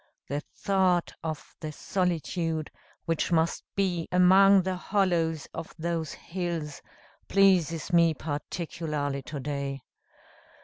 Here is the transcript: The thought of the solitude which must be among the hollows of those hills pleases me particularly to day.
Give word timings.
The 0.29 0.41
thought 0.55 1.13
of 1.23 1.55
the 1.59 1.71
solitude 1.71 2.71
which 3.05 3.31
must 3.31 3.63
be 3.75 4.07
among 4.11 4.63
the 4.63 4.75
hollows 4.75 5.47
of 5.53 5.75
those 5.77 6.13
hills 6.13 6.81
pleases 7.27 7.93
me 7.93 8.15
particularly 8.15 9.21
to 9.21 9.39
day. 9.39 9.83